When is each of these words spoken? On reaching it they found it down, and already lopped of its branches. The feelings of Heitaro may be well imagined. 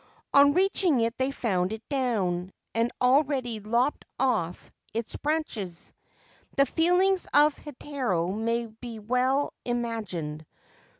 On 0.33 0.55
reaching 0.55 0.99
it 1.01 1.15
they 1.19 1.29
found 1.29 1.71
it 1.71 1.87
down, 1.87 2.51
and 2.73 2.91
already 2.99 3.59
lopped 3.59 4.03
of 4.19 4.71
its 4.95 5.15
branches. 5.15 5.93
The 6.57 6.65
feelings 6.65 7.27
of 7.35 7.55
Heitaro 7.55 8.31
may 8.33 8.65
be 8.65 8.97
well 8.97 9.53
imagined. 9.63 10.43